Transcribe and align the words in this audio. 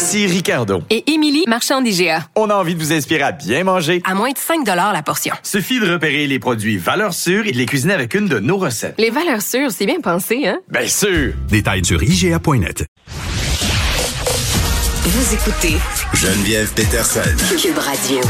Ici 0.00 0.26
Ricardo. 0.26 0.82
Et 0.88 1.12
Émilie, 1.12 1.44
marchand 1.46 1.82
d'IGA. 1.82 2.26
On 2.34 2.48
a 2.48 2.54
envie 2.54 2.74
de 2.74 2.80
vous 2.80 2.90
inspirer 2.90 3.20
à 3.22 3.32
bien 3.32 3.64
manger. 3.64 4.00
À 4.06 4.14
moins 4.14 4.30
de 4.30 4.38
5 4.38 4.66
la 4.66 5.02
portion. 5.02 5.34
Suffit 5.42 5.78
de 5.78 5.92
repérer 5.92 6.26
les 6.26 6.38
produits 6.38 6.78
valeurs 6.78 7.12
sûres 7.12 7.46
et 7.46 7.52
de 7.52 7.58
les 7.58 7.66
cuisiner 7.66 7.92
avec 7.92 8.14
une 8.14 8.26
de 8.26 8.38
nos 8.38 8.56
recettes. 8.56 8.94
Les 8.96 9.10
valeurs 9.10 9.42
sûres, 9.42 9.70
c'est 9.70 9.84
bien 9.84 10.00
pensé, 10.00 10.48
hein? 10.48 10.58
Bien 10.70 10.86
sûr! 10.86 11.34
Détails 11.50 11.84
sur 11.84 12.02
IGA.net. 12.02 12.86
Vous 15.04 15.34
écoutez 15.34 15.76
Geneviève 16.14 16.72
Peterson. 16.72 17.20
Cube 17.60 17.76
Radio. 17.76 18.20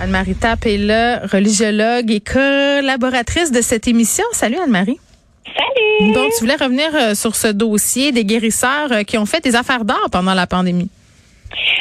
Anne-Marie 0.00 0.36
Tapp 0.36 0.64
est 0.64 0.78
là, 0.78 1.26
religiologue 1.26 2.08
et 2.12 2.20
collaboratrice 2.20 3.50
de 3.50 3.62
cette 3.62 3.88
émission. 3.88 4.24
Salut 4.30 4.58
Anne-Marie. 4.62 5.00
Salut! 5.46 6.12
Donc, 6.12 6.32
tu 6.32 6.40
voulais 6.40 6.56
revenir 6.56 6.94
euh, 6.94 7.14
sur 7.14 7.34
ce 7.34 7.48
dossier 7.48 8.12
des 8.12 8.24
guérisseurs 8.24 8.92
euh, 8.92 9.02
qui 9.02 9.18
ont 9.18 9.26
fait 9.26 9.42
des 9.42 9.54
affaires 9.54 9.84
d'or 9.84 10.08
pendant 10.10 10.34
la 10.34 10.46
pandémie. 10.46 10.88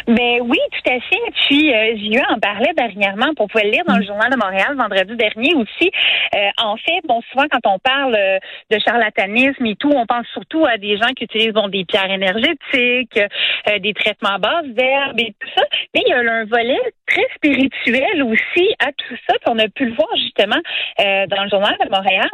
Ben 0.08 0.42
oui, 0.42 0.58
tout 0.72 0.92
à 0.92 1.00
fait. 1.00 1.32
Puis 1.48 1.74
euh, 1.74 1.96
eu 1.96 2.22
en 2.30 2.40
parler 2.40 2.72
dernièrement, 2.76 3.34
pour 3.36 3.48
pouvoir 3.48 3.66
le 3.66 3.72
lire 3.72 3.84
dans 3.88 3.98
le 3.98 4.04
journal 4.04 4.30
de 4.32 4.38
Montréal 4.38 4.76
vendredi 4.78 5.16
dernier 5.16 5.54
aussi. 5.56 5.92
Euh, 6.36 6.50
en 6.58 6.78
fait, 6.78 7.02
bon, 7.06 7.22
souvent 7.32 7.46
quand 7.52 7.66
on 7.66 7.80
parle 7.80 8.16
euh, 8.16 8.40
de 8.72 8.78
charlatanisme 8.80 9.66
et 9.66 9.76
tout, 9.76 9.92
on 9.92 10.06
pense 10.06 10.28
surtout 10.34 10.66
à 10.66 10.78
des 10.78 10.98
gens 10.98 11.10
qui 11.16 11.26
utilisent 11.26 11.54
bon 11.54 11.68
des 11.68 11.86
pierres 11.86 12.12
énergétiques, 12.12 13.18
euh, 13.18 13.80
des 13.80 13.94
traitements 13.94 14.40
basse 14.40 14.68
d'herbe 14.68 15.20
et 15.20 15.34
tout 15.40 15.50
ça. 15.56 15.64
Mais 15.94 16.02
il 16.06 16.10
y 16.10 16.14
a 16.14 16.20
un 16.20 16.46
volet 16.46 16.80
très 17.08 17.26
spirituel 17.36 18.24
aussi 18.24 18.76
à 18.80 18.92
tout 18.92 19.16
ça. 19.28 19.36
Puis 19.40 19.48
on 19.48 19.60
a 19.60 19.68
pu 19.68 19.86
le 19.86 19.94
voir 19.94 20.10
justement 20.16 20.60
dans 21.00 21.44
le 21.44 21.50
journal 21.50 21.76
de 21.84 21.90
Montréal. 21.90 22.30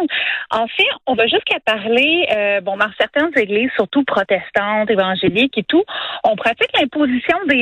En 0.52 0.68
fait, 0.68 0.84
on 1.08 1.14
va 1.14 1.28
jusqu'à 1.28 1.60
parler, 1.66 2.28
bon, 2.64 2.78
dans 2.78 2.92
certaines 3.00 3.32
églises, 3.38 3.70
surtout 3.76 4.04
protestantes, 4.04 4.90
évangéliques 4.90 5.58
et 5.58 5.64
tout, 5.64 5.84
on 6.24 6.36
pratique 6.36 6.70
l'imposition 6.80 7.38
des 7.48 7.55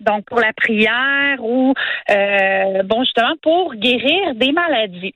Donc 0.00 0.24
pour 0.26 0.40
la 0.40 0.52
prière 0.52 1.42
ou 1.42 1.72
euh, 2.10 2.82
bon 2.82 3.04
justement 3.04 3.34
pour 3.42 3.74
guérir 3.74 4.34
des 4.34 4.52
maladies. 4.52 5.14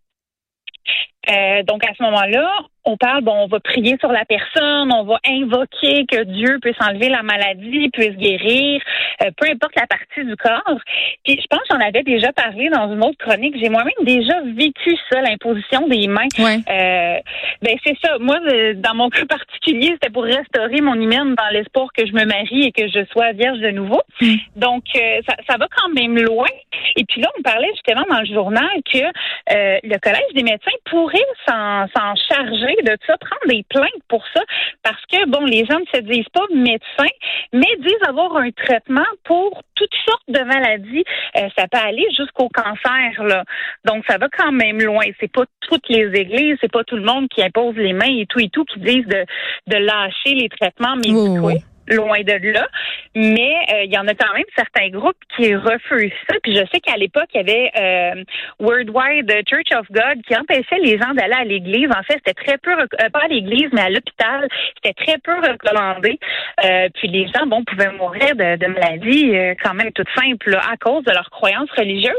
Euh, 1.29 1.63
donc 1.65 1.85
à 1.85 1.93
ce 1.97 2.03
moment-là, 2.05 2.49
on 2.85 2.97
parle, 2.97 3.23
bon, 3.23 3.35
on 3.35 3.47
va 3.49 3.61
prier 3.61 3.97
sur 4.01 4.11
la 4.11 4.25
personne, 4.25 4.91
on 4.93 5.05
va 5.05 5.19
invoquer 5.27 6.07
que 6.07 6.25
Dieu 6.25 6.59
puisse 6.63 6.77
enlever 6.81 7.11
la 7.11 7.23
maladie, 7.23 7.91
puisse 7.91 8.17
guérir, 8.17 8.81
euh, 9.23 9.31
peu 9.37 9.47
importe 9.51 9.77
la 9.77 9.87
partie 9.87 10.25
du 10.25 10.37
corps. 10.37 10.81
Puis 11.25 11.39
je 11.39 11.47
pense 11.51 11.61
j'en 11.71 11.87
avais 11.87 12.03
déjà 12.03 12.33
parlé 12.33 12.71
dans 12.71 12.91
une 12.91 13.05
autre 13.05 13.19
chronique. 13.19 13.57
J'ai 13.61 13.69
moi-même 13.69 13.93
déjà 14.05 14.41
vécu 14.57 14.97
ça, 15.11 15.21
l'imposition 15.21 15.87
des 15.87 16.09
mains. 16.09 16.29
Ouais. 16.39 16.61
Euh, 16.71 17.21
ben 17.61 17.77
c'est 17.85 17.97
ça. 18.03 18.17
Moi, 18.19 18.39
euh, 18.51 18.73
dans 18.75 18.95
mon 18.95 19.11
cas 19.11 19.27
particulier, 19.27 19.91
c'était 19.93 20.11
pour 20.11 20.25
restaurer 20.25 20.81
mon 20.81 20.95
hymen 20.95 21.35
dans 21.35 21.49
l'espoir 21.53 21.89
que 21.93 22.07
je 22.07 22.13
me 22.13 22.25
marie 22.25 22.69
et 22.69 22.73
que 22.73 22.89
je 22.89 23.05
sois 23.13 23.33
vierge 23.33 23.59
de 23.59 23.71
nouveau. 23.71 24.01
Mm. 24.23 24.35
Donc 24.57 24.85
euh, 24.97 25.21
ça, 25.29 25.35
ça 25.47 25.59
va 25.59 25.67
quand 25.77 25.93
même 25.93 26.17
loin. 26.17 26.47
Et 26.97 27.05
puis 27.05 27.21
là, 27.21 27.29
on 27.39 27.43
parlait 27.43 27.71
justement 27.73 28.05
dans 28.11 28.21
le 28.21 28.27
journal 28.27 28.69
que 28.91 28.99
euh, 28.99 29.79
le 29.83 29.99
Collège 29.99 30.33
des 30.35 30.43
médecins 30.43 30.77
pourrait 30.91 31.19
s'en 31.47 31.87
s'en 31.95 32.15
charger 32.29 32.77
de 32.83 32.97
ça, 33.07 33.17
prendre 33.19 33.47
des 33.47 33.65
plaintes 33.69 34.03
pour 34.09 34.25
ça, 34.35 34.43
parce 34.83 35.05
que, 35.07 35.29
bon, 35.29 35.45
les 35.45 35.65
gens 35.67 35.79
ne 35.79 35.99
se 35.99 36.01
disent 36.03 36.29
pas 36.33 36.45
médecins, 36.55 37.15
mais 37.53 37.67
disent 37.81 38.09
avoir 38.09 38.37
un 38.37 38.51
traitement 38.51 39.07
pour 39.25 39.63
toutes 39.75 39.95
sortes 40.07 40.29
de 40.29 40.41
maladies. 40.45 41.05
Euh, 41.37 41.49
ça 41.57 41.67
peut 41.69 41.79
aller 41.79 42.07
jusqu'au 42.17 42.49
cancer, 42.49 43.25
là. 43.25 43.45
Donc, 43.85 44.05
ça 44.09 44.19
va 44.19 44.29
quand 44.29 44.53
même 44.53 44.81
loin. 44.81 45.05
C'est 45.21 45.33
pas 45.33 45.45
toutes 45.61 45.89
les 45.89 46.07
églises, 46.19 46.57
c'est 46.61 46.73
pas 46.73 46.85
tout 46.85 46.97
le 46.97 47.05
monde 47.05 47.29
qui 47.29 47.43
impose 47.43 47.77
les 47.77 47.93
mains 47.93 48.07
et 48.19 48.27
tout 48.27 48.41
et 48.41 48.49
tout, 48.49 48.65
qui 48.65 48.81
disent 48.81 49.07
de, 49.07 49.25
de 49.67 49.77
lâcher 49.77 50.35
les 50.35 50.49
traitements 50.49 50.97
médicaux. 50.97 51.47
Oui, 51.47 51.55
oui. 51.55 51.65
Loin 51.91 52.21
de 52.21 52.53
là. 52.53 52.69
Mais 53.15 53.57
euh, 53.73 53.85
il 53.85 53.93
y 53.93 53.99
en 53.99 54.07
a 54.07 54.15
quand 54.15 54.33
même 54.35 54.45
certains 54.57 54.91
groupes 54.91 55.17
qui 55.37 55.55
refusent 55.55 56.13
ça. 56.29 56.37
Puis 56.43 56.55
je 56.55 56.63
sais 56.73 56.81
qu'à 56.81 56.97
l'époque, 56.97 57.29
il 57.35 57.39
y 57.39 57.41
avait 57.41 57.71
euh, 57.77 58.25
Worldwide 58.61 59.31
Church 59.49 59.73
of 59.73 59.87
God 59.91 60.23
qui 60.27 60.37
empêchait 60.37 60.79
les 60.83 60.99
gens 60.99 61.15
d'aller 61.15 61.35
à 61.35 61.45
l'église. 61.45 61.89
En 61.91 62.03
fait, 62.03 62.21
c'était 62.25 62.35
très 62.35 62.59
peu, 62.59 62.73
euh, 62.73 63.11
pas 63.13 63.25
à 63.25 63.29
l'église, 63.29 63.69
mais 63.73 63.83
à 63.83 63.91
l'hôpital, 63.91 64.49
c'était 64.77 64.95
très 64.95 65.19
peu 65.19 65.35
recommandé. 65.35 66.19
Euh, 66.65 66.89
puis 66.95 67.09
les 67.09 67.27
gens, 67.29 67.47
bon, 67.47 67.65
pouvaient 67.65 67.93
mourir 67.93 68.37
de, 68.37 68.57
de 68.57 68.67
maladies 68.67 69.37
euh, 69.37 69.55
quand 69.63 69.75
même 69.75 69.93
toutes 69.93 70.09
simples 70.17 70.51
là, 70.51 70.61
à 70.71 70.77
cause 70.77 71.05
de 71.05 71.13
leurs 71.13 71.31
croyances 71.31 71.71
religieuses. 71.77 72.15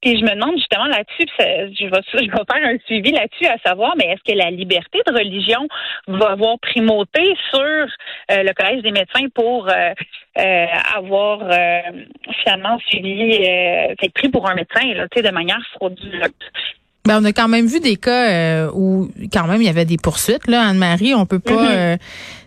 Puis 0.00 0.18
je 0.18 0.24
me 0.24 0.34
demande 0.34 0.56
justement 0.56 0.86
là-dessus, 0.86 1.26
je 1.38 1.86
vais, 1.86 2.00
je 2.14 2.30
vais 2.30 2.30
faire 2.30 2.68
un 2.68 2.78
suivi 2.86 3.12
là-dessus 3.12 3.46
à 3.46 3.58
savoir, 3.64 3.94
mais 3.96 4.06
est-ce 4.06 4.32
que 4.32 4.36
la 4.36 4.50
liberté 4.50 5.00
de 5.06 5.12
religion 5.12 5.66
va 6.08 6.30
avoir 6.30 6.58
primauté 6.60 7.34
sur 7.50 7.60
euh, 7.60 7.86
le 8.28 8.52
Collège 8.54 8.82
des 8.82 8.92
médecins 8.92 9.28
pour 9.34 9.68
euh, 9.68 9.92
euh, 10.38 10.66
avoir 10.96 11.40
euh, 11.42 11.80
finalement 12.42 12.78
suivi, 12.86 13.34
euh, 13.34 13.94
fait 14.00 14.12
pris 14.14 14.28
pour 14.28 14.48
un 14.48 14.54
médecin 14.54 14.86
là, 14.94 15.06
de 15.14 15.30
manière 15.30 15.60
frauduleuse. 15.74 16.30
Ben, 17.06 17.20
on 17.20 17.24
a 17.24 17.32
quand 17.32 17.48
même 17.48 17.66
vu 17.66 17.80
des 17.80 17.96
cas 17.96 18.30
euh, 18.30 18.70
où 18.74 19.08
quand 19.32 19.46
même 19.46 19.62
il 19.62 19.66
y 19.66 19.70
avait 19.70 19.86
des 19.86 19.96
poursuites 19.96 20.46
là 20.48 20.62
Anne-Marie, 20.68 21.14
on 21.14 21.26
peut 21.26 21.40
pas 21.40 21.72
euh, 21.72 21.96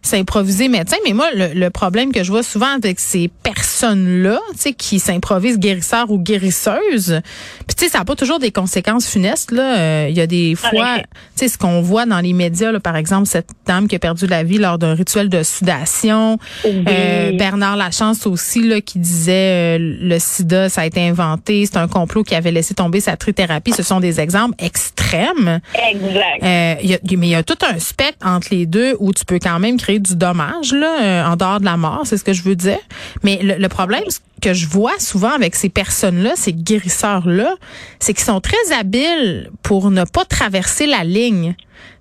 s'improviser 0.03 0.67
médecin, 0.67 0.97
mais 1.05 1.13
moi 1.13 1.27
le, 1.33 1.53
le 1.53 1.69
problème 1.69 2.11
que 2.11 2.23
je 2.23 2.31
vois 2.31 2.43
souvent 2.43 2.75
avec 2.75 2.99
ces 2.99 3.29
personnes-là, 3.43 4.39
tu 4.53 4.57
sais 4.59 4.73
qui 4.73 4.99
s'improvisent 4.99 5.57
guérisseurs 5.59 6.11
ou 6.11 6.19
guérisseuses, 6.19 7.21
puis 7.67 7.75
tu 7.75 7.85
sais 7.85 7.89
ça 7.91 7.99
n'a 7.99 8.05
pas 8.05 8.15
toujours 8.15 8.39
des 8.39 8.51
conséquences 8.51 9.07
funestes 9.07 9.51
là, 9.51 9.77
Euh, 9.77 10.07
il 10.09 10.15
y 10.17 10.21
a 10.21 10.27
des 10.27 10.55
fois, 10.55 10.95
effet. 10.97 11.03
tu 11.03 11.17
sais 11.35 11.47
ce 11.47 11.57
qu'on 11.57 11.81
voit 11.81 12.05
dans 12.05 12.19
les 12.19 12.33
médias 12.33 12.71
là, 12.71 12.79
par 12.79 12.95
exemple 12.97 13.27
cette 13.27 13.49
dame 13.65 13.87
qui 13.87 13.95
a 13.95 13.99
perdu 13.99 14.27
la 14.27 14.43
vie 14.43 14.57
lors 14.57 14.77
d'un 14.77 14.93
rituel 14.93 15.29
de 15.29 15.41
sudation, 15.43 16.37
euh, 16.65 17.31
Bernard 17.37 17.77
Lachance 17.77 18.27
aussi 18.27 18.61
là 18.61 18.81
qui 18.81 18.99
disait 18.99 19.77
euh, 19.77 19.97
le 20.01 20.19
sida 20.19 20.69
ça 20.69 20.81
a 20.81 20.85
été 20.85 21.01
inventé, 21.07 21.65
c'est 21.65 21.77
un 21.77 21.87
complot 21.87 22.23
qui 22.23 22.35
avait 22.35 22.51
laissé 22.51 22.73
tomber 22.73 22.99
sa 22.99 23.15
trithérapie, 23.17 23.71
ce 23.73 23.83
sont 23.83 23.99
des 23.99 24.19
exemples 24.19 24.55
extrêmes. 24.59 25.59
Exact. 25.91 26.43
Euh, 26.43 26.75
y 26.83 26.93
a- 26.93 26.99
mais 27.17 27.27
il 27.27 27.31
y 27.31 27.35
a 27.35 27.43
tout 27.43 27.57
un 27.69 27.79
spectre 27.79 28.25
entre 28.27 28.47
les 28.51 28.65
deux 28.65 28.95
où 28.99 29.13
tu 29.13 29.23
peux 29.25 29.39
quand 29.39 29.59
même 29.59 29.77
créer 29.77 29.92
du 29.99 30.15
dommage 30.15 30.73
là, 30.73 31.01
euh, 31.01 31.25
en 31.25 31.35
dehors 31.35 31.59
de 31.59 31.65
la 31.65 31.77
mort, 31.77 32.01
c'est 32.05 32.17
ce 32.17 32.23
que 32.23 32.33
je 32.33 32.43
veux 32.43 32.55
dire. 32.55 32.79
Mais 33.23 33.39
le, 33.41 33.55
le 33.55 33.69
problème 33.69 34.03
que 34.41 34.53
je 34.53 34.67
vois 34.67 34.99
souvent 34.99 35.31
avec 35.31 35.55
ces 35.55 35.69
personnes-là, 35.69 36.33
ces 36.35 36.53
guérisseurs-là, 36.53 37.55
c'est 37.99 38.13
qu'ils 38.13 38.25
sont 38.25 38.41
très 38.41 38.73
habiles 38.77 39.49
pour 39.63 39.89
ne 39.89 40.03
pas 40.03 40.25
traverser 40.25 40.85
la 40.85 41.03
ligne. 41.03 41.55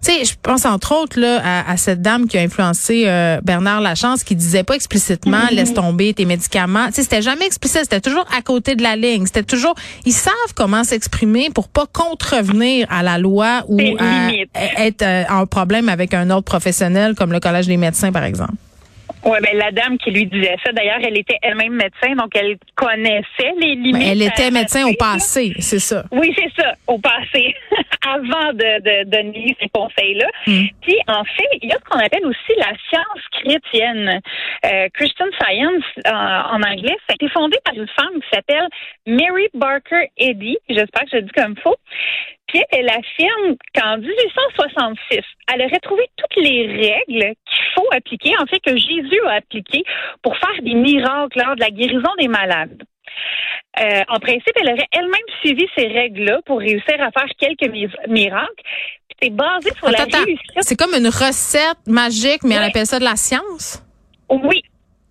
Tu 0.05 0.13
sais, 0.13 0.25
je 0.25 0.35
pense 0.43 0.65
entre 0.67 0.95
autres 0.95 1.21
là 1.21 1.41
à, 1.45 1.71
à 1.71 1.77
cette 1.77 2.03
dame 2.03 2.27
qui 2.27 2.39
a 2.39 2.41
influencé 2.41 3.05
euh, 3.07 3.41
Bernard 3.43 3.81
Lachance 3.81 4.25
qui 4.25 4.35
disait 4.35 4.65
pas 4.65 4.75
explicitement 4.75 5.43
laisse 5.51 5.75
tomber 5.75 6.13
tes 6.15 6.25
médicaments. 6.25 6.87
Tu 6.89 6.95
sais, 6.95 7.03
c'était 7.03 7.23
jamais 7.23 7.47
explicite, 7.47 7.83
c'était 7.83 8.01
toujours 8.01 8.27
à 8.37 8.43
côté 8.43 8.75
de 8.75 8.83
la 8.83 8.97
ligne. 8.97 9.27
C'était 9.27 9.43
toujours 9.43 9.75
ils 10.05 10.13
savent 10.13 10.33
comment 10.55 10.85
s'exprimer 10.85 11.51
pour 11.51 11.69
pas 11.69 11.87
contrevenir 11.93 12.87
à 12.91 13.03
la 13.03 13.19
loi 13.19 13.63
ou 13.69 13.81
à 13.99 14.31
être 14.55 15.03
euh, 15.03 15.25
en 15.31 15.47
problème 15.47 15.89
avec 15.89 16.15
un 16.15 16.31
autre 16.31 16.45
professionnel 16.45 17.15
comme 17.15 17.33
le 17.33 17.41
collège 17.41 17.67
des 17.67 17.77
médecins 17.77 18.13
par 18.13 18.25
exemple. 18.25 18.55
Ouais, 19.25 19.39
ben 19.41 19.57
la 19.57 19.71
dame 19.71 19.99
qui 19.99 20.11
lui 20.11 20.27
disait 20.27 20.57
ça, 20.65 20.73
d'ailleurs, 20.73 20.99
elle 21.03 21.17
était 21.17 21.39
elle-même 21.43 21.75
médecin, 21.75 22.15
donc 22.17 22.35
elle 22.35 22.57
connaissait 22.75 23.55
les 23.59 23.75
limites. 23.77 23.97
Mais 23.97 24.09
elle 24.09 24.23
était 24.23 24.51
médecin 24.51 24.85
au 24.87 24.95
passé, 24.95 25.53
c'est 25.59 25.79
ça. 25.79 26.05
Oui, 26.11 26.35
c'est 26.37 26.51
ça, 26.61 26.75
au 26.89 26.99
passé, 26.99 27.55
avant 28.07 28.53
de, 28.53 28.81
de 28.81 29.05
donner 29.09 29.57
ces 29.61 29.69
conseils-là. 29.69 30.27
Mm. 30.47 30.65
Puis, 30.81 30.97
en 31.07 31.25
fait, 31.25 31.49
il 31.63 31.69
y 31.69 31.73
a 31.73 31.77
ce 31.77 31.85
qu'on 31.89 32.01
appelle 32.01 32.27
aussi 32.27 32.53
la 32.59 32.73
science 32.89 33.23
chrétienne. 33.31 34.21
Euh, 34.67 34.89
Christian 34.95 35.27
Science, 35.41 35.85
euh, 36.07 36.11
en 36.11 36.63
anglais, 36.63 36.97
ça 37.07 37.11
a 37.11 37.15
été 37.15 37.29
fondé 37.29 37.57
par 37.65 37.75
une 37.75 37.89
femme 37.89 38.15
qui 38.15 38.29
s'appelle 38.33 38.67
Mary 39.07 39.49
Barker 39.55 40.11
Eddy. 40.17 40.59
J'espère 40.69 41.03
que 41.03 41.11
je 41.13 41.19
dis 41.19 41.33
comme 41.33 41.57
faux. 41.59 41.77
Puis 42.49 42.63
elle 42.71 42.89
affirme 42.89 43.57
qu'en 43.75 43.97
1866, 43.99 45.21
elle 45.53 45.63
aurait 45.63 45.81
trouvé 45.81 46.03
toutes 46.17 46.37
les 46.43 46.67
règles 46.67 47.35
qu'il 47.47 47.67
faut 47.75 47.89
appliquer, 47.93 48.33
en 48.41 48.47
fait, 48.47 48.61
que 48.61 48.77
Jésus 48.77 49.21
a 49.27 49.35
appliquées 49.37 49.85
pour 50.23 50.37
faire 50.37 50.61
des 50.63 50.75
miracles 50.75 51.39
lors 51.39 51.55
de 51.57 51.61
la 51.61 51.71
guérison 51.71 52.11
des 52.19 52.29
malades. 52.29 52.83
Euh, 53.81 54.01
en 54.09 54.19
principe, 54.21 54.53
elle 54.61 54.71
aurait 54.73 54.89
elle-même 54.93 55.29
suivi 55.41 55.67
ces 55.77 55.87
règles-là 55.87 56.41
pour 56.45 56.59
réussir 56.59 56.95
à 57.01 57.11
faire 57.11 57.29
quelques 57.39 57.71
mi- 57.73 57.89
miracles. 58.09 58.63
C'est 59.21 59.31
basé 59.31 59.71
sur 59.79 59.89
Attends, 59.89 60.05
la 60.13 60.19
réussite. 60.25 60.51
C'est 60.61 60.77
comme 60.77 60.95
une 60.95 61.07
recette 61.07 61.87
magique, 61.87 62.43
mais 62.45 62.55
elle 62.57 62.63
Ouais. 62.63 62.67
appelle 62.69 62.87
ça 62.87 62.99
de 62.99 63.05
la 63.05 63.17
science? 63.17 63.83
Oui, 64.29 64.63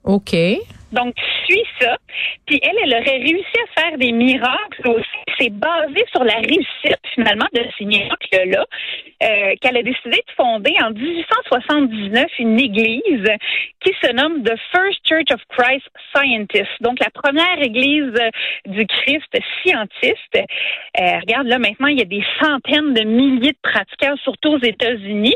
OK. 0.03 0.35
Donc, 0.91 1.15
tu 1.15 1.53
suis 1.53 1.63
ça. 1.79 1.95
Puis 2.45 2.59
elle, 2.61 2.75
elle 2.83 2.93
aurait 3.01 3.17
réussi 3.17 3.55
à 3.77 3.81
faire 3.81 3.97
des 3.97 4.11
miracles 4.11 4.87
aussi. 4.89 5.20
C'est 5.41 5.49
basé 5.49 6.05
sur 6.11 6.23
la 6.23 6.35
réussite, 6.35 7.01
finalement, 7.15 7.47
de 7.53 7.63
ces 7.75 7.85
miracles-là, 7.85 8.63
euh, 9.23 9.55
qu'elle 9.59 9.77
a 9.77 9.81
décidé 9.81 10.17
de 10.17 10.33
fonder 10.37 10.75
en 10.83 10.91
1879 10.91 12.27
une 12.37 12.59
église 12.59 13.27
qui 13.83 13.91
se 14.03 14.11
nomme 14.11 14.43
The 14.43 14.53
First 14.71 14.99
Church 15.03 15.31
of 15.33 15.41
Christ 15.49 15.89
Scientist. 16.15 16.69
Donc, 16.81 16.99
la 16.99 17.09
première 17.09 17.59
église 17.59 18.13
du 18.67 18.85
Christ 18.85 19.35
scientiste. 19.63 20.35
Euh, 20.35 21.19
regarde, 21.21 21.47
là, 21.47 21.57
maintenant, 21.57 21.87
il 21.87 21.97
y 21.97 22.03
a 22.03 22.05
des 22.05 22.23
centaines 22.39 22.93
de 22.93 23.03
milliers 23.03 23.53
de 23.53 23.61
pratiquants, 23.63 24.17
surtout 24.23 24.49
aux 24.49 24.63
États-Unis. 24.63 25.35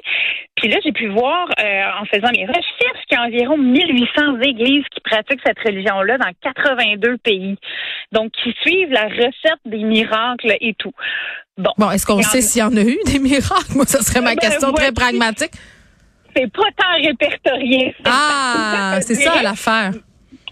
Puis 0.56 0.70
là, 0.70 0.78
j'ai 0.84 0.92
pu 0.92 1.08
voir, 1.08 1.48
euh, 1.60 1.84
en 2.00 2.06
faisant 2.06 2.32
mes 2.32 2.46
recherches, 2.46 3.06
qu'il 3.08 3.18
y 3.18 3.22
a 3.22 3.24
environ 3.24 3.58
1800 3.58 4.42
églises 4.42 4.86
qui 4.92 5.02
pratiquent 5.02 5.42
cette 5.46 5.60
religion-là 5.60 6.18
dans 6.18 6.32
82 6.42 7.18
pays. 7.18 7.58
Donc, 8.12 8.32
qui 8.32 8.56
suivent 8.62 8.92
la 8.92 9.06
recette 9.06 9.60
des 9.66 9.84
et 10.60 10.74
tout. 10.78 10.94
Bon, 11.58 11.72
bon 11.78 11.92
est-ce 11.92 12.06
qu'on 12.06 12.22
sait 12.22 12.42
s'il 12.42 12.62
y 12.62 12.64
en 12.64 12.76
a 12.76 12.82
eu 12.82 12.98
des 13.06 13.20
miracles? 13.20 13.74
Moi, 13.76 13.86
ça 13.86 14.02
serait 14.02 14.22
ma 14.22 14.36
ben, 14.36 14.50
question 14.50 14.72
très 14.74 14.92
pragmatique. 14.92 15.52
C'est 16.36 16.52
pas 16.52 16.70
tant 16.76 17.02
répertorié. 17.02 17.96
Ah, 18.04 19.00
c'est 19.02 19.16
ça 19.16 19.42
l'affaire. 19.42 19.92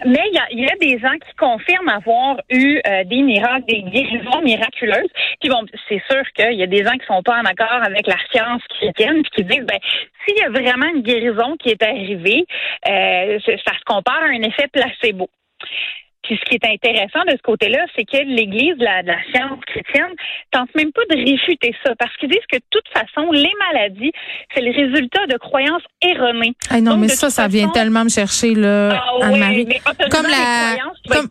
Mais 0.06 0.24
il 0.52 0.60
y 0.60 0.66
a, 0.66 0.76
des 0.82 1.00
gens 1.00 1.14
qui 1.14 1.34
confirment 1.38 1.90
avoir 1.90 2.38
eu 2.50 2.82
euh, 2.86 3.04
des 3.06 3.22
miracles, 3.22 3.66
des 3.68 3.84
guérisons 3.84 4.42
miraculeuses. 4.42 5.10
Puis 5.40 5.50
bon, 5.50 5.66
c'est 5.88 6.02
sûr 6.10 6.24
qu'il 6.36 6.54
y 6.54 6.64
a 6.64 6.68
des 6.68 6.84
gens 6.84 6.92
qui 6.92 7.06
sont 7.06 7.22
pas 7.24 7.40
en 7.40 7.46
accord 7.46 7.82
avec 7.84 8.08
la 8.08 8.18
science 8.32 8.62
chrétienne, 8.70 9.22
puis 9.24 9.32
qui 9.36 9.44
disent 9.44 9.66
ben 9.66 9.80
s'il 10.26 10.38
y 10.38 10.42
a 10.42 10.50
vraiment 10.50 10.88
une 10.94 11.04
guérison 11.04 11.56
qui 11.58 11.70
est 11.70 11.84
arrivée, 11.84 12.46
euh, 12.90 13.40
ça 13.46 13.74
se 13.74 13.84
compare 13.86 14.24
à 14.24 14.28
un 14.28 14.42
effet 14.42 14.68
placebo. 14.72 15.30
Puis 16.24 16.40
ce 16.40 16.50
qui 16.50 16.56
est 16.56 16.66
intéressant 16.66 17.24
de 17.26 17.32
ce 17.32 17.42
côté-là, 17.44 17.80
c'est 17.96 18.06
que 18.06 18.18
l'Église 18.18 18.78
de 18.78 18.84
la, 18.84 19.02
science 19.34 19.60
chrétienne 19.66 20.14
tente 20.52 20.74
même 20.76 20.92
pas 20.92 21.02
de 21.10 21.18
réfuter 21.18 21.76
ça, 21.84 21.94
parce 21.98 22.16
qu'ils 22.18 22.30
disent 22.30 22.46
que 22.52 22.58
de 22.58 22.64
toute 22.70 22.88
façon, 22.94 23.32
les 23.32 23.52
maladies, 23.72 24.12
c'est 24.54 24.62
le 24.62 24.72
résultat 24.72 25.26
de 25.28 25.38
croyances 25.38 25.84
erronées. 26.02 26.54
non, 26.82 26.98
mais 26.98 27.10
ça, 27.10 27.30
ça 27.30 27.48
vient 27.48 27.70
tellement 27.70 28.04
me 28.04 28.10
chercher 28.10 28.56
là, 28.56 28.92
ah 28.94 29.26
Anne-Marie. 29.26 29.68
comme 30.10 30.28
la, 30.28 30.76
comme, 31.10 31.28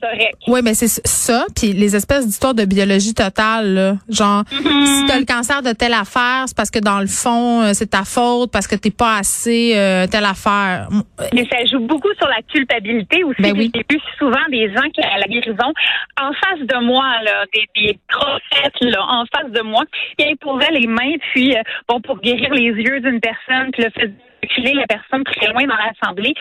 oui, 0.49 0.61
mais 0.63 0.75
c'est 0.75 0.89
ça. 1.07 1.47
Puis 1.57 1.73
les 1.73 1.97
espèces 1.97 2.27
d'histoires 2.27 2.55
de 2.55 2.65
biologie 2.65 3.15
totale, 3.15 3.75
là, 3.75 3.95
genre 4.09 4.43
mm-hmm. 4.43 4.87
si 4.87 5.07
t'as 5.07 5.19
le 5.19 5.25
cancer 5.25 5.63
de 5.63 5.73
telle 5.73 5.95
affaire, 5.95 6.45
c'est 6.47 6.57
parce 6.57 6.71
que 6.71 6.79
dans 6.79 7.01
le 7.01 7.07
fond, 7.07 7.63
euh, 7.63 7.71
c'est 7.73 7.91
ta 7.91 8.05
faute, 8.05 8.51
parce 8.51 8.67
que 8.67 8.77
t'es 8.77 8.91
pas 8.91 9.17
assez 9.17 9.73
euh, 9.77 10.07
telle 10.07 10.25
affaire. 10.25 10.89
Mais 11.33 11.47
ça 11.51 11.65
joue 11.65 11.81
beaucoup 11.81 12.13
sur 12.19 12.29
la 12.29 12.43
culpabilité 12.43 13.25
aussi. 13.25 13.41
Ben 13.41 13.53
oui. 13.57 13.71
J'ai 13.75 13.85
vu 13.89 14.01
souvent 14.19 14.45
des 14.51 14.73
gens 14.73 14.82
qui 14.91 15.01
à 15.03 15.19
la 15.19 15.27
guérison 15.27 15.73
en 16.21 16.33
face 16.33 16.61
de 16.61 16.85
moi, 16.85 17.23
là, 17.23 17.45
des, 17.55 17.67
des 17.77 17.99
là, 18.81 19.05
en 19.09 19.25
face 19.35 19.51
de 19.51 19.63
moi, 19.63 19.85
qui 20.19 20.27
imposaient 20.27 20.73
les 20.73 20.87
mains, 20.87 21.17
puis 21.33 21.57
euh, 21.57 21.63
bon, 21.89 22.01
pour 22.01 22.21
guérir 22.21 22.53
les 22.53 22.71
yeux 22.71 23.01
d'une 23.01 23.21
personne, 23.21 23.71
puis 23.73 23.85
le 23.85 23.91
fait 23.91 24.13
reculer 24.43 24.75
la 24.75 24.87
personne 24.87 25.25
très 25.25 25.49
loin 25.49 25.63
dans 25.63 25.77
l'assemblée. 25.77 26.35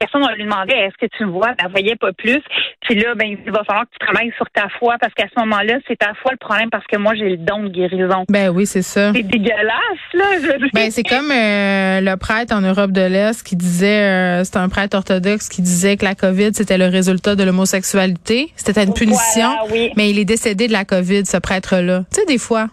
La 0.00 0.06
personne, 0.06 0.22
on 0.24 0.34
lui 0.34 0.44
demandait 0.44 0.78
est-ce 0.78 0.96
que 1.06 1.10
tu 1.16 1.26
me 1.26 1.30
vois? 1.30 1.52
Elle 1.62 1.70
voyait 1.70 1.96
pas 1.96 2.12
plus. 2.12 2.40
Puis 2.80 2.94
là, 2.94 3.14
ben, 3.14 3.36
il 3.44 3.52
va 3.52 3.62
falloir 3.64 3.84
que 3.84 3.92
tu 3.92 3.98
travailles 3.98 4.32
sur 4.36 4.48
ta 4.50 4.68
foi 4.78 4.96
parce 4.98 5.12
qu'à 5.12 5.26
ce 5.34 5.38
moment-là, 5.40 5.74
c'est 5.86 5.96
ta 5.96 6.14
foi 6.22 6.32
le 6.32 6.38
problème 6.38 6.70
parce 6.70 6.86
que 6.86 6.96
moi, 6.96 7.14
j'ai 7.14 7.30
le 7.30 7.36
don 7.36 7.64
de 7.64 7.68
guérison. 7.68 8.24
Ben 8.28 8.48
oui, 8.48 8.66
c'est 8.66 8.82
ça. 8.82 9.12
C'est 9.14 9.22
dégueulasse, 9.22 9.74
là. 10.14 10.24
Ben, 10.72 10.90
c'est 10.90 11.02
comme 11.02 11.30
euh, 11.30 12.00
le 12.00 12.16
prêtre 12.16 12.54
en 12.54 12.62
Europe 12.62 12.92
de 12.92 13.02
l'Est 13.02 13.42
qui 13.42 13.56
disait, 13.56 14.40
euh, 14.40 14.44
c'est 14.44 14.56
un 14.56 14.68
prêtre 14.68 14.96
orthodoxe 14.96 15.48
qui 15.48 15.60
disait 15.60 15.96
que 15.96 16.04
la 16.04 16.14
COVID, 16.14 16.54
c'était 16.54 16.78
le 16.78 16.86
résultat 16.86 17.36
de 17.36 17.44
l'homosexualité. 17.44 18.52
C'était 18.56 18.84
une 18.84 18.94
punition. 18.94 19.50
Mais 19.96 20.10
il 20.10 20.18
est 20.18 20.24
décédé 20.24 20.66
de 20.66 20.72
la 20.72 20.84
COVID, 20.84 21.26
ce 21.26 21.36
prêtre-là. 21.36 22.04
Tu 22.12 22.20
sais, 22.20 22.26
des 22.26 22.38
fois. 22.38 22.68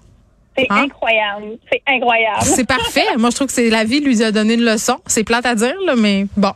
C'est 0.58 0.66
hein? 0.70 0.86
incroyable. 0.86 1.58
C'est 1.72 1.82
incroyable. 1.88 2.42
C'est 2.44 2.66
parfait. 2.66 3.06
Moi, 3.18 3.30
je 3.30 3.36
trouve 3.36 3.48
que 3.48 3.54
c'est 3.54 3.70
la 3.70 3.84
vie 3.84 4.00
lui 4.00 4.24
a 4.24 4.32
donné 4.32 4.56
une 4.56 4.66
leçon. 4.66 4.98
C'est 5.06 5.24
plate 5.24 5.46
à 5.46 5.54
dire, 5.54 5.76
là, 5.86 5.96
mais 5.96 6.26
bon. 6.36 6.52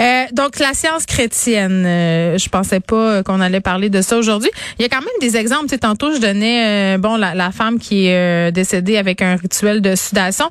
Euh, 0.00 0.24
donc, 0.32 0.58
la 0.58 0.72
science 0.72 1.04
chrétienne, 1.04 1.84
euh, 1.86 2.38
je 2.38 2.48
pensais 2.48 2.80
pas 2.80 3.22
qu'on 3.22 3.40
allait 3.40 3.60
parler 3.60 3.90
de 3.90 4.00
ça 4.00 4.16
aujourd'hui. 4.16 4.50
Il 4.78 4.82
y 4.82 4.84
a 4.86 4.88
quand 4.88 5.00
même 5.00 5.08
des 5.20 5.36
exemples. 5.36 5.68
Sais, 5.68 5.78
tantôt, 5.78 6.14
je 6.14 6.18
donnais, 6.18 6.96
euh, 6.96 6.98
bon, 6.98 7.16
la, 7.16 7.34
la, 7.34 7.50
femme 7.50 7.78
qui 7.78 8.06
est 8.06 8.48
euh, 8.48 8.50
décédée 8.50 8.96
avec 8.96 9.20
un 9.20 9.36
rituel 9.36 9.82
de 9.82 9.94
sudation. 9.94 10.50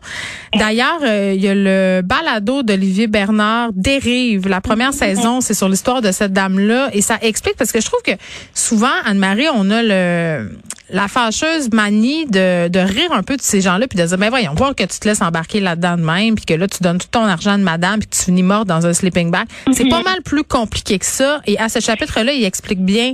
D'ailleurs, 0.55 1.01
il 1.03 1.41
y 1.41 1.47
a 1.47 1.55
le 1.55 2.01
balado 2.03 2.63
d'Olivier 2.63 3.07
Bernard, 3.07 3.69
Dérive. 3.73 4.47
La 4.47 4.61
première 4.61 4.91
mm-hmm. 4.91 5.15
saison, 5.15 5.41
c'est 5.41 5.53
sur 5.53 5.69
l'histoire 5.69 6.01
de 6.01 6.11
cette 6.11 6.33
dame-là. 6.33 6.89
Et 6.93 7.01
ça 7.01 7.17
explique, 7.21 7.55
parce 7.57 7.71
que 7.71 7.81
je 7.81 7.85
trouve 7.85 8.01
que 8.03 8.13
souvent, 8.53 8.87
Anne-Marie, 9.05 9.47
on 9.53 9.69
a 9.71 9.81
le 9.81 10.49
la 10.89 11.07
fâcheuse 11.07 11.71
manie 11.71 12.25
de, 12.27 12.67
de 12.75 12.81
rire 12.81 13.11
un 13.11 13.23
peu 13.23 13.37
de 13.37 13.41
ces 13.41 13.61
gens-là 13.61 13.87
puis 13.87 13.97
de 13.97 14.05
dire 14.05 14.17
ben 14.17 14.29
voyons 14.29 14.53
voir 14.53 14.75
que 14.75 14.83
tu 14.83 14.99
te 14.99 15.07
laisses 15.07 15.21
embarquer 15.21 15.61
là-dedans 15.61 15.97
de 15.97 16.03
même 16.03 16.35
puis 16.35 16.45
que 16.45 16.53
là 16.53 16.67
tu 16.67 16.83
donnes 16.83 16.97
tout 16.97 17.07
ton 17.09 17.23
argent 17.23 17.57
de 17.57 17.63
madame 17.63 17.99
puis 17.99 18.09
que 18.09 18.15
tu 18.15 18.23
finis 18.23 18.43
morte 18.43 18.67
dans 18.67 18.85
un 18.85 18.93
sleeping 18.93 19.31
bag. 19.31 19.47
C'est 19.71 19.87
pas 19.87 20.03
mal 20.03 20.21
plus 20.23 20.43
compliqué 20.43 20.99
que 20.99 21.05
ça 21.05 21.41
et 21.47 21.57
à 21.57 21.69
ce 21.69 21.79
chapitre-là, 21.79 22.33
il 22.33 22.43
explique 22.43 22.83
bien 22.83 23.13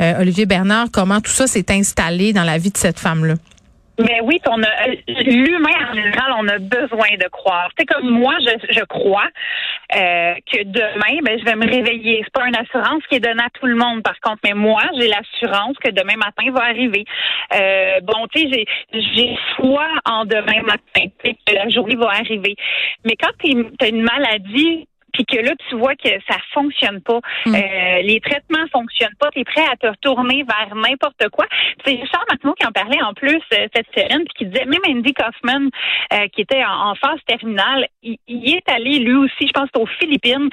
euh, 0.00 0.20
Olivier 0.20 0.46
Bernard 0.46 0.88
comment 0.92 1.20
tout 1.20 1.30
ça 1.30 1.46
s'est 1.46 1.70
installé 1.70 2.32
dans 2.32 2.44
la 2.44 2.58
vie 2.58 2.70
de 2.70 2.76
cette 2.76 2.98
femme-là. 2.98 3.34
Mais 3.98 4.20
oui, 4.22 4.40
on 4.48 4.62
a 4.62 4.86
l'humain 5.08 5.90
en 5.90 5.94
général, 5.94 6.34
on 6.38 6.48
a 6.48 6.58
besoin 6.58 7.16
de 7.18 7.28
croire. 7.28 7.68
C'est 7.78 7.86
comme 7.86 8.08
moi, 8.08 8.34
je, 8.40 8.72
je 8.72 8.84
crois 8.84 9.28
euh, 9.96 10.34
que 10.50 10.62
demain, 10.64 11.18
ben, 11.22 11.38
je 11.38 11.44
vais 11.44 11.56
me 11.56 11.66
réveiller. 11.66 12.22
C'est 12.24 12.32
pas 12.32 12.46
une 12.46 12.56
assurance 12.56 13.02
qui 13.08 13.16
est 13.16 13.20
donnée 13.20 13.42
à 13.42 13.50
tout 13.50 13.66
le 13.66 13.74
monde, 13.74 14.02
par 14.02 14.18
contre, 14.20 14.38
mais 14.44 14.54
moi, 14.54 14.82
j'ai 14.98 15.08
l'assurance 15.08 15.76
que 15.78 15.90
demain 15.90 16.16
matin 16.16 16.50
va 16.52 16.64
arriver. 16.64 17.04
Euh, 17.54 18.00
bon, 18.02 18.26
tu 18.32 18.40
sais, 18.40 18.48
j'ai, 18.52 18.66
j'ai 19.14 19.38
foi 19.56 19.86
en 20.04 20.24
demain 20.24 20.62
matin, 20.62 21.08
que 21.24 21.54
la 21.54 21.68
journée 21.68 21.96
va 21.96 22.10
arriver. 22.10 22.56
Mais 23.04 23.16
quand 23.20 23.32
tu 23.42 23.66
as 23.80 23.88
une 23.88 24.02
maladie, 24.02 24.87
puis 25.12 25.24
que 25.24 25.36
là, 25.36 25.52
tu 25.68 25.76
vois 25.76 25.94
que 25.94 26.08
ça 26.28 26.36
fonctionne 26.52 27.00
pas. 27.00 27.20
Hmm. 27.46 27.54
Euh, 27.54 28.02
les 28.02 28.20
traitements 28.20 28.66
fonctionnent 28.72 29.16
pas. 29.18 29.30
Tu 29.30 29.40
es 29.40 29.44
prêt 29.44 29.64
à 29.70 29.76
te 29.76 29.86
retourner 29.86 30.44
vers 30.44 30.74
n'importe 30.74 31.28
quoi. 31.30 31.46
C'est 31.84 31.92
Richard 31.92 32.24
Martineau 32.28 32.54
qui 32.54 32.66
en 32.66 32.72
parlait 32.72 33.02
en 33.02 33.14
plus 33.14 33.40
euh, 33.52 33.66
cette 33.74 33.88
semaine, 33.94 34.24
puis 34.24 34.34
qui 34.38 34.46
disait, 34.46 34.66
même 34.66 34.80
Andy 34.86 35.14
Kaufman, 35.14 35.68
euh, 36.12 36.28
qui 36.32 36.42
était 36.42 36.64
en, 36.64 36.94
phase 36.94 37.20
terminale, 37.26 37.86
il, 38.02 38.18
est 38.28 38.68
allé 38.70 38.98
lui 38.98 39.14
aussi, 39.14 39.46
je 39.46 39.52
pense, 39.52 39.68
aux 39.76 39.86
Philippines, 39.86 40.48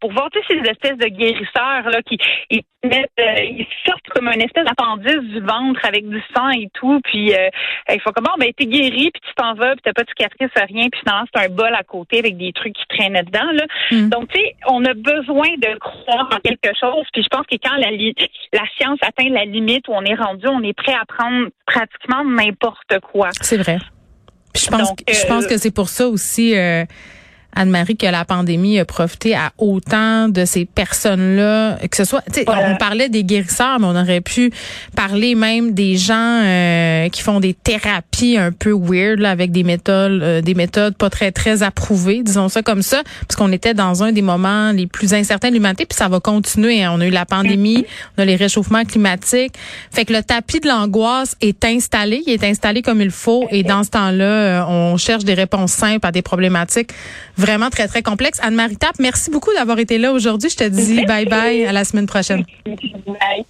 pour 0.00 0.12
voir 0.12 0.28
ces 0.48 0.56
espèces 0.56 0.96
de 0.96 1.08
guérisseurs 1.08 1.90
là, 1.90 2.00
qui 2.02 2.16
ils, 2.48 2.62
mettent, 2.84 3.10
ils 3.18 3.66
sortent 3.86 4.06
comme 4.14 4.28
une 4.28 4.40
espèce 4.40 4.64
d'appendice 4.64 5.20
du 5.20 5.40
ventre 5.40 5.84
avec 5.84 6.08
du 6.08 6.22
sang 6.34 6.48
et 6.50 6.68
tout, 6.72 7.00
puis 7.04 7.32
il 7.32 8.00
faut 8.00 8.12
comment, 8.12 8.34
ben 8.38 8.50
t'es 8.56 8.66
guéri, 8.66 9.10
puis 9.10 9.20
tu 9.26 9.34
t'en 9.36 9.54
vas, 9.54 9.72
puis 9.72 9.82
t'as 9.84 9.92
pas 9.92 10.04
de 10.04 10.08
cicatrice, 10.08 10.50
rien, 10.54 10.88
puis 10.88 11.00
finalement 11.00 11.26
c'est 11.34 11.44
un 11.44 11.48
bol 11.48 11.74
à 11.74 11.82
côté 11.82 12.20
avec 12.20 12.38
des 12.38 12.52
trucs 12.52 12.74
qui 12.74 12.86
traînaient 12.88 13.24
dedans. 13.24 13.50
Là. 13.52 13.66
Hmm. 14.00 14.08
Donc, 14.08 14.28
tu 14.28 14.40
sais, 14.40 14.56
on 14.68 14.84
a 14.84 14.94
besoin 14.94 15.48
de 15.58 15.78
croire 15.78 16.28
en 16.32 16.38
quelque 16.40 16.70
chose. 16.78 17.04
Puis 17.12 17.22
je 17.22 17.28
pense 17.28 17.46
que 17.46 17.56
quand 17.62 17.76
la, 17.76 17.90
la 17.90 18.66
science 18.76 18.98
atteint 19.02 19.28
la 19.30 19.44
limite 19.44 19.88
où 19.88 19.92
on 19.92 20.02
est 20.02 20.14
rendu, 20.14 20.46
on 20.48 20.62
est 20.62 20.72
prêt 20.72 20.94
à 20.94 21.04
prendre 21.06 21.48
pratiquement 21.66 22.24
n'importe 22.24 23.00
quoi. 23.12 23.30
C'est 23.40 23.58
vrai. 23.58 23.78
je 24.54 24.66
pense, 24.68 24.92
je 25.08 25.26
pense 25.26 25.44
euh, 25.44 25.48
que 25.48 25.58
c'est 25.58 25.74
pour 25.74 25.88
ça 25.88 26.08
aussi. 26.08 26.56
Euh, 26.56 26.84
Anne-Marie, 27.54 27.96
que 27.96 28.06
la 28.06 28.24
pandémie 28.24 28.78
a 28.78 28.84
profité 28.84 29.34
à 29.34 29.52
autant 29.58 30.28
de 30.28 30.44
ces 30.44 30.64
personnes-là, 30.64 31.78
que 31.90 31.96
ce 31.96 32.04
soit, 32.04 32.22
on 32.46 32.76
parlait 32.76 33.08
des 33.08 33.24
guérisseurs, 33.24 33.78
mais 33.80 33.86
on 33.86 33.96
aurait 33.96 34.20
pu 34.20 34.52
parler 34.94 35.34
même 35.34 35.72
des 35.72 35.96
gens 35.96 36.42
euh, 36.44 37.08
qui 37.08 37.22
font 37.22 37.40
des 37.40 37.54
thérapies 37.54 38.36
un 38.36 38.52
peu 38.52 38.72
weird 38.72 39.20
là, 39.20 39.30
avec 39.30 39.52
des 39.52 39.64
méthodes, 39.64 40.22
euh, 40.22 40.40
des 40.40 40.54
méthodes 40.54 40.96
pas 40.96 41.10
très 41.10 41.32
très 41.32 41.62
approuvées, 41.62 42.22
disons 42.22 42.48
ça 42.48 42.62
comme 42.62 42.82
ça, 42.82 43.02
parce 43.26 43.36
qu'on 43.36 43.52
était 43.52 43.74
dans 43.74 44.02
un 44.02 44.12
des 44.12 44.22
moments 44.22 44.72
les 44.72 44.86
plus 44.86 45.14
incertains 45.14 45.48
de 45.48 45.54
l'humanité, 45.54 45.86
puis 45.86 45.96
ça 45.96 46.08
va 46.08 46.20
continuer. 46.20 46.82
Hein. 46.82 46.92
On 46.94 47.00
a 47.00 47.06
eu 47.06 47.10
la 47.10 47.26
pandémie, 47.26 47.84
on 48.16 48.22
a 48.22 48.24
les 48.24 48.36
réchauffements 48.36 48.84
climatiques, 48.84 49.54
fait 49.90 50.04
que 50.04 50.12
le 50.12 50.22
tapis 50.22 50.60
de 50.60 50.68
l'angoisse 50.68 51.36
est 51.40 51.64
installé, 51.64 52.22
il 52.26 52.32
est 52.32 52.44
installé 52.44 52.82
comme 52.82 53.00
il 53.00 53.10
faut, 53.10 53.46
et 53.50 53.62
dans 53.62 53.84
ce 53.84 53.90
temps-là, 53.90 54.24
euh, 54.24 54.64
on 54.66 54.96
cherche 54.96 55.24
des 55.24 55.34
réponses 55.34 55.72
simples 55.72 56.06
à 56.06 56.12
des 56.12 56.22
problématiques 56.22 56.90
vraiment 57.40 57.70
très, 57.70 57.88
très 57.88 58.02
complexe. 58.02 58.38
Anne-Marie 58.42 58.76
Tap, 58.76 58.94
merci 58.98 59.30
beaucoup 59.30 59.52
d'avoir 59.54 59.78
été 59.78 59.98
là 59.98 60.12
aujourd'hui. 60.12 60.50
Je 60.50 60.56
te 60.56 60.68
dis 60.68 61.04
bye 61.06 61.26
bye 61.26 61.64
à 61.64 61.72
la 61.72 61.84
semaine 61.84 62.06
prochaine. 62.06 62.44
Bye. 62.66 63.44